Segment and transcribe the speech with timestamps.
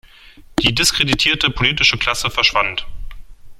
[0.63, 2.87] Die diskreditierte politische Klasse verschwand.